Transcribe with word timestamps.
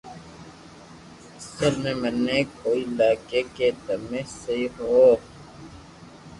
اسل 1.37 1.73
مي 1.83 1.93
مني 2.01 2.39
ڪوئي 2.59 2.81
لاگي 2.97 3.41
ڪي 3.55 3.69
تمي 3.85 4.21
سھو 4.37 4.57
ھون 4.77 5.15